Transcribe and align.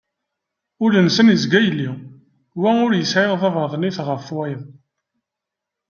Ul-nsen 0.83 1.31
yezga 1.31 1.59
yelli, 1.65 1.89
wa 2.61 2.69
ur 2.85 2.91
yesɛi 2.95 3.33
tabaḍnit 3.41 3.97
ɣef 4.07 4.25
wayeḍ. 4.35 4.63